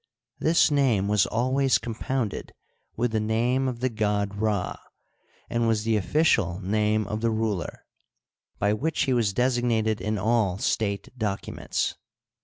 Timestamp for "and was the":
5.47-5.95